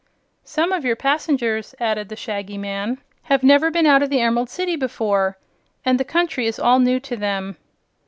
"Some 0.43 0.71
of 0.71 0.83
your 0.83 0.95
passengers," 0.95 1.75
added 1.79 2.09
the 2.09 2.15
Shaggy 2.15 2.57
Man, 2.57 2.97
"have 3.29 3.43
never 3.43 3.69
been 3.69 3.85
out 3.85 4.01
of 4.01 4.09
the 4.09 4.19
Emerald 4.19 4.49
City 4.49 4.75
before, 4.75 5.37
and 5.85 5.99
the 5.99 6.03
country 6.03 6.47
is 6.47 6.57
all 6.57 6.79
new 6.79 6.99
to 7.01 7.15
them." 7.15 7.55